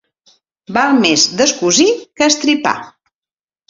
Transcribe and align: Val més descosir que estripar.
Val 0.77 0.95
més 1.03 1.27
descosir 1.43 1.89
que 2.01 2.35
estripar. 2.35 2.77